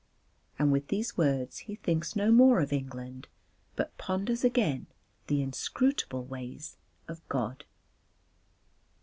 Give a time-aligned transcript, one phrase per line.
[0.57, 3.27] And with these words he thinks no more of England
[3.75, 4.87] but ponders again
[5.27, 6.75] the inscrutable ways
[7.07, 7.65] of God.